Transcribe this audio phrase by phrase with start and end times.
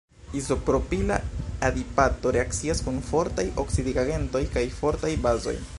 [0.37, 1.17] Izopropila
[1.69, 5.59] adipato reakcias kun fortaj oksidigagentoj kaj fortaj bazoj.